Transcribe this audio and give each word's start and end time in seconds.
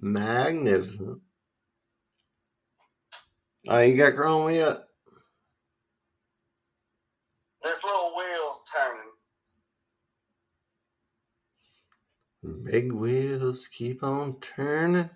Magnificent. 0.00 1.20
Oh, 3.68 3.80
you 3.80 3.96
got 3.96 4.14
Chrome 4.14 4.52
yet? 4.52 4.84
This 7.62 7.82
little 7.82 8.12
wheel's 8.16 8.62
turning. 8.76 9.10
Big 12.64 12.92
wheels 12.92 13.66
keep 13.68 14.04
on 14.04 14.36
turning. 14.40 15.10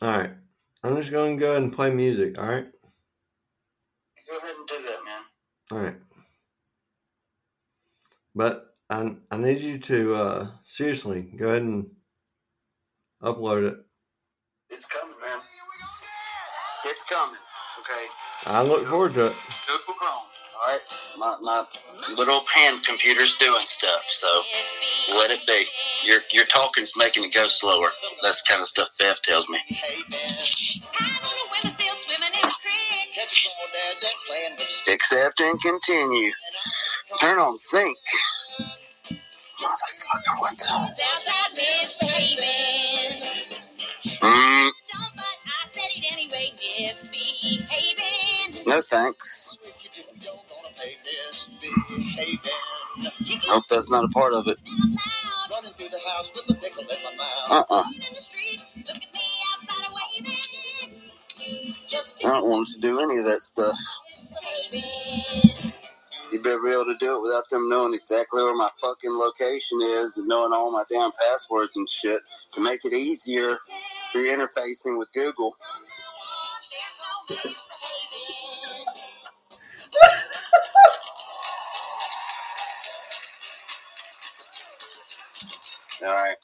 All 0.00 0.18
right. 0.18 0.30
I'm 0.84 0.96
just 0.96 1.10
going 1.10 1.36
to 1.36 1.40
go 1.40 1.52
ahead 1.52 1.62
and 1.62 1.72
play 1.72 1.92
music. 1.92 2.38
All 2.38 2.46
right. 2.46 2.66
Go 4.28 4.38
ahead 4.38 4.54
and 4.56 4.68
do 4.68 4.74
that, 4.74 5.04
man. 5.04 5.22
All 5.72 5.78
right. 5.78 5.96
But 8.34 8.73
I, 8.90 9.16
I 9.30 9.36
need 9.38 9.60
you 9.60 9.78
to 9.78 10.14
uh, 10.14 10.46
seriously 10.64 11.22
go 11.22 11.48
ahead 11.48 11.62
and 11.62 11.86
upload 13.22 13.66
it. 13.68 13.78
It's 14.70 14.86
coming, 14.86 15.16
man. 15.22 15.38
It's 16.84 17.04
coming. 17.04 17.40
Okay. 17.80 18.06
I 18.46 18.62
look 18.62 18.86
forward 18.86 19.14
to 19.14 19.26
it. 19.26 19.36
Google 19.66 19.94
Chrome. 19.94 20.12
All 20.12 20.72
right. 20.72 20.80
My 21.18 21.36
my 21.42 21.64
little 22.16 22.42
hand 22.54 22.84
computer's 22.84 23.36
doing 23.36 23.62
stuff, 23.62 24.02
so 24.06 24.42
let 25.16 25.30
it 25.30 25.46
be. 25.46 25.64
Your 26.06 26.20
your 26.32 26.44
talking's 26.46 26.92
making 26.96 27.24
it 27.24 27.34
go 27.34 27.46
slower. 27.46 27.88
That's 28.22 28.42
the 28.42 28.48
kind 28.50 28.60
of 28.60 28.66
stuff 28.66 28.88
Bev 29.00 29.20
tells 29.22 29.48
me. 29.48 29.58
Accept 34.92 35.40
and 35.40 35.60
continue. 35.60 36.32
Turn 37.20 37.38
on 37.38 37.56
sync. 37.58 37.98
Motherfucker, 40.14 40.40
what 40.40 40.58
the? 40.58 41.04
Mm, 44.22 44.70
no 48.66 48.80
thanks. 48.90 49.56
Hope 53.48 53.64
that's 53.68 53.90
not 53.90 54.04
a 54.04 54.08
part 54.08 54.34
of 54.34 54.46
it. 54.48 54.58
Uh-uh. 57.50 57.84
I 62.24 62.30
don't 62.30 62.48
want 62.48 62.68
to 62.68 62.80
do 62.80 63.00
any 63.00 63.18
of 63.18 63.24
that 63.26 63.42
stuff. 63.42 63.78
You 66.34 66.42
better 66.42 66.60
be 66.64 66.72
able 66.72 66.86
to 66.86 66.96
do 66.98 67.16
it 67.16 67.22
without 67.22 67.48
them 67.48 67.68
knowing 67.68 67.94
exactly 67.94 68.42
where 68.42 68.56
my 68.56 68.68
fucking 68.82 69.16
location 69.16 69.78
is 69.80 70.16
and 70.18 70.26
knowing 70.26 70.52
all 70.52 70.72
my 70.72 70.82
damn 70.90 71.12
passwords 71.12 71.76
and 71.76 71.88
shit 71.88 72.20
to 72.54 72.60
make 72.60 72.84
it 72.84 72.92
easier 72.92 73.56
for 74.10 74.18
interfacing 74.18 74.98
with 74.98 75.12
Google. 75.12 75.54
All 86.04 86.12
right. 86.12 86.34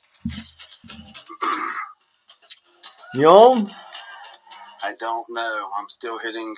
Yo? 3.15 3.57
I 4.85 4.93
don't 5.01 5.27
know. 5.31 5.69
I'm 5.77 5.89
still 5.89 6.19
hitting 6.19 6.55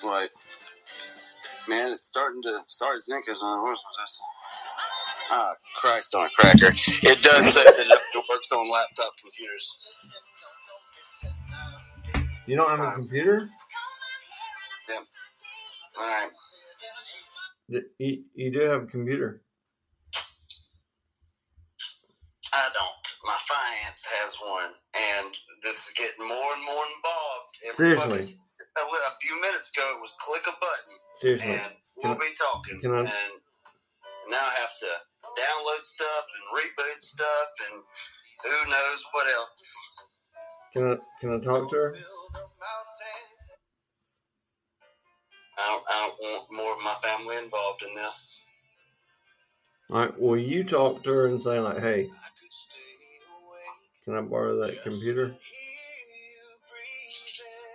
what? 0.00 0.30
Man, 1.68 1.92
it's 1.92 2.06
starting 2.06 2.40
to. 2.42 2.60
Sorry, 2.68 2.96
Zinker's 2.96 3.42
on. 3.42 3.62
What 3.62 3.70
was 3.72 3.84
this? 4.00 4.22
Ah, 5.30 5.52
Christ 5.76 6.14
on 6.14 6.26
a 6.26 6.30
cracker. 6.30 6.72
It 6.72 7.22
does 7.22 7.52
say 7.52 7.62
that 7.64 8.00
it 8.14 8.24
works 8.30 8.50
on 8.52 8.70
laptop 8.70 9.12
computers. 9.20 9.78
You 12.46 12.56
don't 12.56 12.70
have 12.70 12.80
a 12.80 12.92
computer? 12.92 13.48
Yeah. 14.88 14.96
All 15.98 16.06
right. 16.06 16.30
You, 17.98 18.22
you 18.34 18.50
do 18.50 18.60
have 18.60 18.84
a 18.84 18.86
computer. 18.86 19.42
I 22.54 22.68
don't. 22.72 22.88
My 23.24 23.36
finance 23.46 24.06
has 24.22 24.36
one, 24.42 24.70
and 24.96 25.36
this 25.62 25.88
is 25.88 25.92
getting 25.94 26.26
more 26.26 26.54
and 26.56 26.64
more 26.64 26.84
involved. 26.96 27.76
Seriously. 27.76 28.47
A 28.80 29.18
few 29.20 29.40
minutes 29.40 29.72
ago, 29.74 29.92
it 29.96 30.00
was 30.00 30.14
click 30.20 30.42
a 30.46 30.52
button, 30.52 30.98
Seriously. 31.16 31.50
and 31.50 31.72
we'll 31.96 32.14
be 32.14 32.30
talking. 32.38 32.80
can 32.80 32.94
I- 32.94 33.00
and 33.00 33.32
now 34.28 34.38
I 34.38 34.54
have 34.60 34.78
to 34.78 34.86
download 35.36 35.82
stuff 35.84 36.26
and 36.34 36.62
reboot 36.62 37.04
stuff, 37.04 37.48
and 37.72 37.82
who 38.44 38.70
knows 38.70 39.04
what 39.12 39.26
else. 39.34 39.74
Can 40.72 40.92
I 40.92 40.96
can 41.20 41.34
I 41.34 41.44
talk 41.44 41.68
to 41.70 41.76
her? 41.76 41.96
I 45.58 45.66
don't, 45.66 45.84
I 45.88 45.92
don't 46.06 46.18
want 46.20 46.52
more 46.52 46.72
of 46.76 46.82
my 46.84 46.94
family 47.02 47.36
involved 47.36 47.82
in 47.82 47.94
this. 47.94 48.40
All 49.90 49.98
right. 50.00 50.20
Well, 50.20 50.36
you 50.38 50.62
talk 50.62 51.02
to 51.02 51.10
her 51.10 51.26
and 51.26 51.42
say 51.42 51.58
like, 51.58 51.78
"Hey, 51.80 52.10
can 54.04 54.14
I 54.16 54.20
borrow 54.20 54.56
that 54.58 54.82
computer?" 54.84 55.34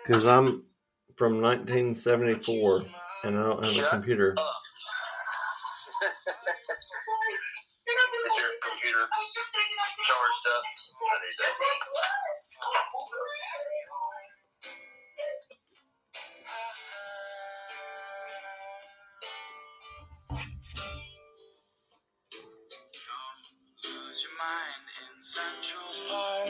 Because 0.06 0.25
I'm 0.25 0.56
from 1.16 1.41
1974 1.41 2.81
and 3.24 3.38
I 3.38 3.41
don't 3.41 3.66
have 3.66 3.85
a 3.85 3.90
computer. 3.90 4.34
Is 4.34 4.40
your 8.38 8.51
computer 8.62 9.07
charged 10.07 10.47
up? 10.56 10.63
I 11.03 11.06
need 11.22 11.35
that. 11.40 11.53
Lose 23.85 24.23
your 24.23 24.35
mind 24.40 24.84
in 25.00 25.22
Central 25.22 25.91
Park. 26.09 26.50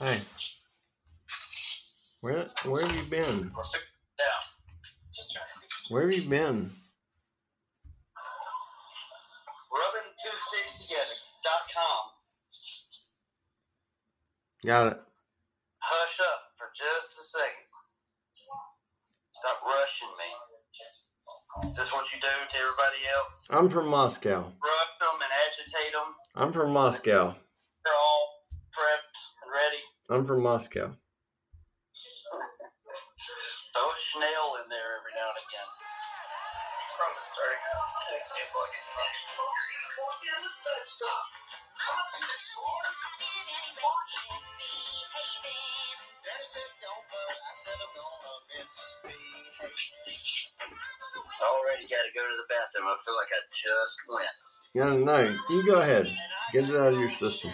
Hey, 0.00 0.06
Hey. 0.06 0.20
Where 2.22 2.46
where 2.64 2.82
have 2.86 2.96
you 2.96 3.02
been? 3.10 3.50
down. 3.52 4.42
Just 5.12 5.32
trying 5.32 5.46
Where 5.90 6.02
have 6.10 6.14
you 6.18 6.28
been? 6.28 6.72
rubbing 9.70 10.10
two 10.22 10.36
sticks 10.36 10.82
together 10.86 11.14
.com. 11.74 12.04
Got 14.64 14.92
it. 14.92 15.00
Hush 15.80 16.20
up 16.20 16.40
for 16.56 16.68
just 16.74 17.08
a 17.18 17.22
second. 17.38 17.66
Stop 19.32 19.62
rushing 19.66 20.08
me. 20.08 21.68
Is 21.68 21.76
this 21.76 21.92
what 21.92 22.10
you 22.14 22.20
do 22.20 22.26
to 22.28 22.56
everybody 22.56 23.04
else? 23.16 23.48
I'm 23.52 23.68
from 23.68 23.88
Moscow. 23.88 24.40
Rush 24.40 24.92
them 25.00 25.20
and 25.22 25.32
agitate 25.46 25.92
them. 25.92 26.14
I'm 26.36 26.52
from 26.52 26.72
Moscow. 26.72 27.34
They're 27.84 27.94
all 27.94 28.38
prepped 28.72 29.18
and 29.44 29.52
ready. 29.52 29.82
I'm 30.10 30.26
from 30.26 30.42
Moscow. 30.42 30.90
Throw 33.70 33.86
a 33.86 33.94
Chanel 33.94 34.58
in 34.58 34.66
there 34.66 34.98
every 34.98 35.14
now 35.14 35.30
and 35.30 35.38
again. 35.38 35.70
Starting 36.90 37.62
I 51.40 51.46
already 51.46 51.86
got 51.86 52.02
to 52.02 52.10
go 52.18 52.26
to 52.26 52.34
the 52.34 52.50
bathroom. 52.50 52.90
I 52.90 52.98
feel 53.06 53.14
like 53.14 53.30
I 53.30 53.46
just 53.54 54.02
went. 54.10 54.26
Yeah, 54.74 54.90
no, 55.06 55.22
you 55.50 55.64
go 55.64 55.78
ahead. 55.80 56.06
Get 56.52 56.68
it 56.68 56.74
out 56.74 56.94
of 56.94 56.98
your 56.98 57.10
system. 57.10 57.52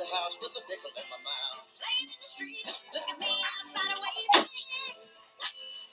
The 0.00 0.08
house 0.16 0.40
with 0.40 0.56
a 0.56 0.64
nickel 0.64 0.88
in 0.96 1.04
my 1.12 1.20
mouth. 1.20 1.60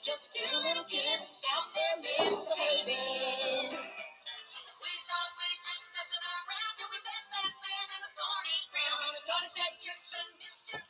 Just 0.00 0.32
two 0.32 0.48
little 0.64 0.88
kids 0.88 1.36
out 1.52 1.68
there 1.76 1.96
misbehaving. 2.00 3.68
We 3.68 4.92
thought 5.04 5.32
we 5.36 5.48
just 5.60 5.86
messing 5.92 6.24
around 6.24 6.72
till 6.80 6.88
we 6.88 7.00
met 7.04 7.24
that 7.36 7.52
man 7.52 7.86
in 7.92 8.00
the 8.00 8.12
thorny 8.16 8.58
ground. 8.72 9.12
Take 9.52 9.76
tricks 9.76 10.12
and 10.16 10.30
mischief. 10.40 10.80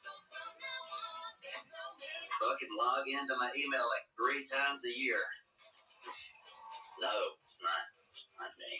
So 0.00 0.10
from 0.32 0.48
now 0.48 0.82
on, 0.96 1.30
there's 1.44 1.68
no 1.68 1.84
log 2.80 3.04
into 3.04 3.36
my 3.36 3.52
email 3.52 3.84
like 3.84 4.08
three 4.16 4.48
times 4.48 4.80
a 4.88 4.94
year. 4.96 5.20
No, 7.04 7.12
it's 7.44 7.60
not. 7.60 7.84
Not 8.40 8.52
me. 8.56 8.72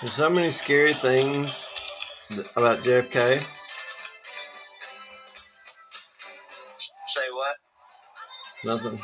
There's 0.00 0.12
so 0.12 0.28
many 0.28 0.50
scary 0.50 0.92
things 0.92 1.64
about 2.56 2.80
JFK. 2.84 3.40
Say 7.08 7.28
what? 7.32 7.56
Nothing. 8.64 9.00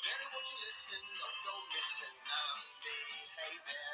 Better 0.00 0.28
won't 0.32 0.48
you 0.48 0.58
listen, 0.64 1.02
don't 1.20 1.40
go 1.44 1.54
missing. 1.76 2.16
I'm 2.24 2.56
behaving. 2.80 3.84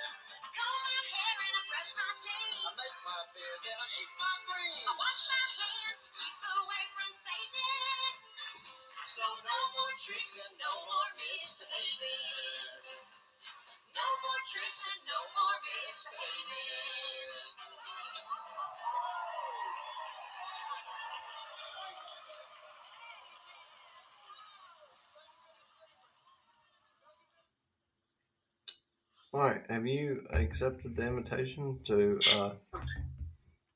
I 2.62 2.70
make 2.78 2.98
my 3.02 3.20
bed, 3.34 3.58
then 3.66 3.74
I 3.74 3.86
eat 3.98 4.12
my 4.22 4.34
green. 4.46 4.86
So 9.06 9.22
no 9.26 9.58
more 9.74 9.94
tricks 9.98 10.38
and 10.40 10.54
no 10.62 10.72
more 10.88 11.01
All 29.34 29.40
right. 29.40 29.62
Have 29.70 29.86
you 29.86 30.26
accepted 30.30 30.94
the 30.94 31.06
invitation 31.06 31.78
to 31.84 32.18
uh, 32.36 32.52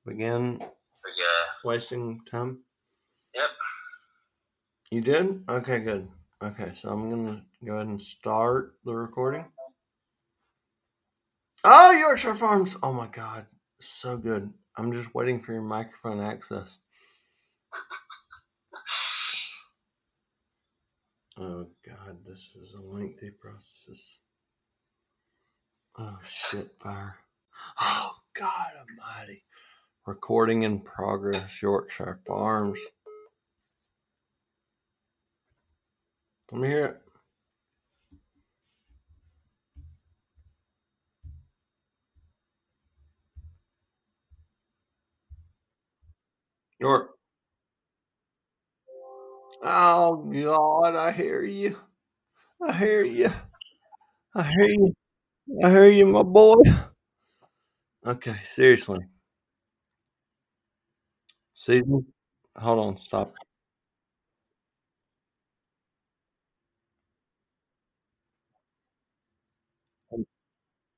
begin 0.05 0.58
Yeah. 0.61 1.44
wasting 1.64 2.20
time? 2.31 2.62
Yep. 3.35 3.50
You 4.91 5.00
did? 5.00 5.44
Okay, 5.49 5.79
good. 5.81 6.08
Okay, 6.43 6.73
so 6.75 6.91
I'm 6.91 7.08
gonna 7.08 7.43
go 7.64 7.75
ahead 7.76 7.87
and 7.87 8.00
start 8.00 8.79
the 8.85 8.94
recording. 8.94 9.47
Oh, 11.64 11.91
Yorkshire 11.91 12.35
Farms! 12.35 12.76
Oh 12.82 12.93
my 12.93 13.06
god, 13.06 13.47
so 13.81 14.19
good. 14.19 14.52
I'm 14.76 14.93
just 14.93 15.14
waiting 15.14 15.43
for 15.43 15.52
your 15.52 15.62
microphone 15.62 16.20
access. 16.20 16.79
Oh 21.38 21.67
god, 21.87 22.25
this 22.25 22.56
is 22.56 22.73
a 22.73 22.81
lengthy 22.81 23.31
process. 23.31 24.17
Oh 25.98 26.19
shit, 26.25 26.70
fire. 26.82 27.16
Oh 27.81 28.12
god 28.34 28.69
almighty. 28.81 29.44
Recording 30.06 30.64
in 30.64 30.81
progress, 30.81 31.62
Yorkshire 31.62 32.20
Farms. 32.26 32.81
Let 36.52 36.60
me 36.62 36.69
hear 36.69 36.87
it. 36.87 37.02
York. 46.81 47.10
Oh 49.62 50.16
God, 50.32 50.96
I 50.96 51.12
hear 51.12 51.42
you. 51.42 51.78
I 52.62 52.72
hear 52.72 53.04
you. 53.04 53.32
I 54.34 54.44
hear 54.44 54.69
you. 54.69 54.94
I 55.64 55.70
hear 55.70 55.87
you, 55.87 56.06
my 56.06 56.22
boy. 56.22 56.56
Okay, 58.06 58.37
seriously. 58.44 59.00
Season. 61.54 62.06
Hold 62.56 62.78
on, 62.78 62.96
stop. 62.96 63.34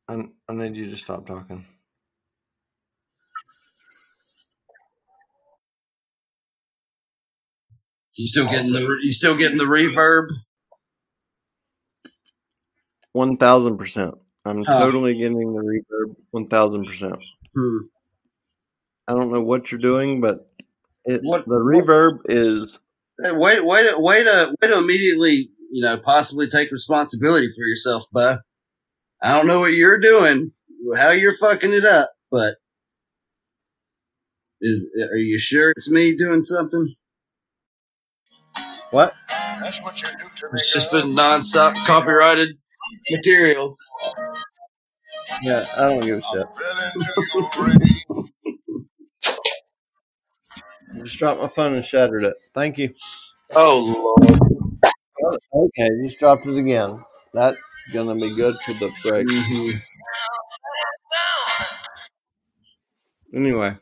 I, 0.09 0.25
I 0.49 0.55
need 0.55 0.77
you 0.77 0.91
to 0.91 0.97
stop 0.97 1.27
talking. 1.27 1.65
You 8.17 8.27
still 8.27 8.47
getting 8.49 8.73
the 8.73 8.81
you 9.03 9.13
still 9.13 9.37
getting 9.37 9.59
the 9.59 9.65
reverb? 9.65 10.29
One 13.13 13.37
thousand 13.37 13.79
percent. 13.79 14.15
I'm 14.49 14.65
Oh. 14.69 14.81
totally 14.81 15.15
getting 15.15 15.39
the 15.39 15.63
reverb. 15.63 16.17
One 16.31 16.49
thousand 16.49 16.85
percent. 16.85 17.23
Hmm. 17.55 17.79
I 19.07 19.15
don't 19.15 19.33
know 19.33 19.41
what 19.43 19.71
you're 19.71 19.81
doing, 19.81 20.21
but 20.21 20.51
it 21.05 21.21
What- 21.23 21.47
the 21.47 21.55
reverb 21.57 22.21
is 22.29 22.85
Hey, 23.23 23.33
Wait, 23.33 23.65
wait, 23.65 24.01
wait 24.01 24.23
to 24.25 24.55
wait 24.63 24.69
to 24.69 24.79
immediately, 24.79 25.51
you 25.73 25.83
know, 25.83 25.97
possibly 25.99 26.47
take 26.49 26.71
responsibility 26.71 27.49
for 27.49 27.67
yourself, 27.67 28.05
bud. 28.13 28.39
I 29.21 29.33
don't 29.35 29.49
know 29.49 29.59
what 29.59 29.73
you're 29.75 29.99
doing, 29.99 30.53
how 30.97 31.11
you're 31.11 31.37
fucking 31.37 31.73
it 31.73 31.85
up, 31.85 32.11
but 32.31 32.57
is 34.61 34.87
are 35.11 35.17
you 35.17 35.39
sure 35.39 35.73
it's 35.77 35.91
me 35.91 36.15
doing 36.17 36.45
something? 36.45 36.95
what? 38.91 39.15
That's 39.29 39.83
what 39.83 40.01
you 40.01 40.09
do 40.09 40.25
to 40.37 40.49
It's 40.55 40.73
just 40.73 40.91
been 40.93 41.09
nonstop 41.17 41.75
copyrighted 41.87 42.57
material. 43.11 43.77
Yeah, 45.43 45.65
I 45.77 45.81
don't 45.83 46.01
give 46.01 46.19
a 46.19 46.23
shit. 46.23 46.47
Just 51.05 51.19
dropped 51.19 51.41
my 51.41 51.49
phone 51.49 51.75
and 51.75 51.85
shattered 51.85 52.25
it. 52.25 52.35
Thank 52.55 52.79
you. 52.79 52.95
Oh 53.55 54.15
lord. 54.21 54.41
Okay, 55.55 55.89
just 56.05 56.19
dropped 56.19 56.47
it 56.47 56.57
again. 56.57 57.03
That's 57.35 57.85
gonna 57.93 58.15
be 58.15 58.35
good 58.35 58.57
for 58.65 58.73
the 58.75 58.91
break. 59.03 59.27
Mhm. 59.27 59.83
Anyway, 63.35 63.77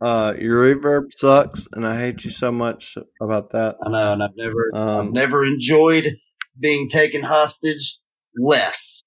uh, 0.00 0.34
your 0.38 0.74
reverb 0.74 1.06
sucks, 1.16 1.66
and 1.72 1.86
I 1.86 1.98
hate 1.98 2.24
you 2.24 2.30
so 2.30 2.52
much 2.52 2.96
about 3.20 3.50
that. 3.50 3.76
I 3.82 3.90
know, 3.90 4.12
and 4.12 4.22
I've 4.22 4.36
never, 4.36 4.70
I've 4.74 4.88
Um, 5.06 5.12
never 5.12 5.44
enjoyed 5.46 6.16
being 6.58 6.88
taken 6.90 7.22
hostage 7.22 7.98
less. 8.36 9.02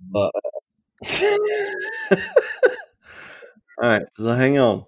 But 0.00 0.32
All 3.82 3.88
right, 3.88 4.02
so 4.16 4.34
hang 4.34 4.58
on. 4.58 4.84